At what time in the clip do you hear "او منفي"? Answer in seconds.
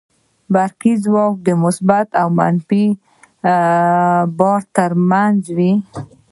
2.21-2.85